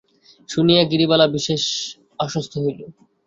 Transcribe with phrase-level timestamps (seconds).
[0.49, 1.61] শুনিয়া গিরিবালা বিশেষ
[2.19, 2.79] আশ্বস্ত হইল।